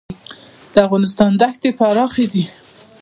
د 0.73 0.75
افغانستان 0.85 1.31
دښتې 1.41 1.69
پراخې 1.77 2.25
دي 2.33 2.43